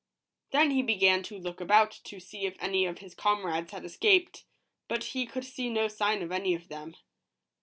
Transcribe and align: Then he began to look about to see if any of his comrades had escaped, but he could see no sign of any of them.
Then 0.49 0.71
he 0.71 0.81
began 0.81 1.21
to 1.21 1.37
look 1.37 1.61
about 1.61 1.91
to 2.05 2.19
see 2.19 2.47
if 2.47 2.55
any 2.59 2.87
of 2.87 2.97
his 2.97 3.13
comrades 3.13 3.71
had 3.71 3.85
escaped, 3.85 4.45
but 4.87 5.03
he 5.03 5.27
could 5.27 5.45
see 5.45 5.69
no 5.69 5.87
sign 5.87 6.23
of 6.23 6.31
any 6.31 6.55
of 6.55 6.69
them. 6.69 6.95